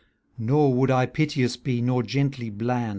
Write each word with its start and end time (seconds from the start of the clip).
^ 0.01 0.03
Nor 0.35 0.73
would 0.73 0.89
I 0.89 1.05
piteous 1.05 1.57
be, 1.57 1.79
nor 1.79 2.01
gently 2.01 2.49
bland. 2.49 2.89